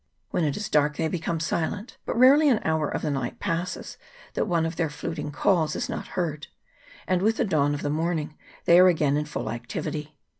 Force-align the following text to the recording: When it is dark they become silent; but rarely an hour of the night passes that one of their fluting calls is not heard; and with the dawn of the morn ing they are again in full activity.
When 0.31 0.43
it 0.43 0.57
is 0.57 0.67
dark 0.67 0.97
they 0.97 1.07
become 1.07 1.39
silent; 1.39 1.99
but 2.07 2.17
rarely 2.17 2.49
an 2.49 2.59
hour 2.65 2.89
of 2.89 3.03
the 3.03 3.11
night 3.11 3.37
passes 3.39 3.97
that 4.33 4.47
one 4.47 4.65
of 4.65 4.75
their 4.75 4.89
fluting 4.89 5.29
calls 5.31 5.75
is 5.75 5.89
not 5.89 6.07
heard; 6.17 6.47
and 7.05 7.21
with 7.21 7.37
the 7.37 7.45
dawn 7.45 7.75
of 7.75 7.83
the 7.83 7.89
morn 7.91 8.17
ing 8.17 8.37
they 8.65 8.79
are 8.79 8.87
again 8.87 9.15
in 9.15 9.25
full 9.25 9.47
activity. 9.51 10.17